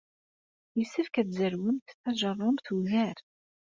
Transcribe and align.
Yessefk 0.77 1.15
ad 1.21 1.27
tzerwemt 1.29 1.89
tajeṛṛumt 2.01 2.67
ugar. 2.75 3.17